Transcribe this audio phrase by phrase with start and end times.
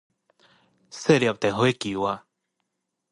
[0.89, 2.25] 細粒電火球仔